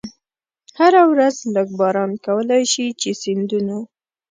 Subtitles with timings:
[0.79, 3.77] هره ورځ لږ باران کولای شي چې سیندونه.